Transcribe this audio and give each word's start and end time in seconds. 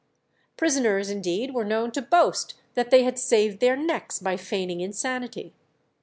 Prisoners 0.57 1.11
indeed 1.11 1.53
were 1.53 1.63
known 1.63 1.91
to 1.91 2.01
boast 2.01 2.55
that 2.73 2.89
they 2.89 3.03
had 3.03 3.19
saved 3.19 3.59
their 3.59 3.75
necks 3.75 4.17
by 4.17 4.35
feigning 4.35 4.81
insanity. 4.81 5.53